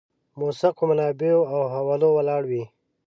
موثقو 0.39 0.83
منابعو 0.91 1.41
او 1.53 1.61
حوالو 1.75 2.09
ولاړ 2.15 2.41
وي. 2.51 2.63